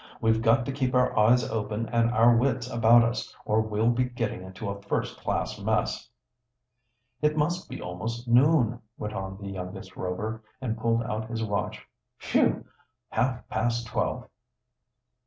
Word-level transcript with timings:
We've 0.19 0.41
got 0.41 0.65
to 0.65 0.71
keep 0.71 0.95
our 0.95 1.15
eyes 1.15 1.47
open 1.47 1.87
and 1.89 2.09
our 2.09 2.35
wits 2.35 2.67
about 2.67 3.03
us, 3.03 3.35
or 3.45 3.61
we'll 3.61 3.91
be 3.91 4.05
getting 4.05 4.41
into 4.41 4.67
a 4.67 4.81
first 4.81 5.19
class 5.19 5.59
mess." 5.59 6.09
"It 7.21 7.37
must 7.37 7.69
be 7.69 7.79
almost 7.83 8.27
noon," 8.27 8.81
went 8.97 9.13
on 9.13 9.37
the 9.37 9.51
youngest 9.51 9.95
Rover, 9.95 10.41
and 10.59 10.75
pulled 10.75 11.03
out 11.03 11.29
his 11.29 11.43
watch. 11.43 11.85
"Phew! 12.17 12.65
Half 13.09 13.47
past 13.47 13.85
twelve!" 13.85 14.27